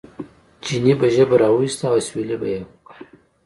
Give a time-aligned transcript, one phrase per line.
[0.63, 2.95] چیني به ژبه را وویسته او اسوېلی به یې وکړ.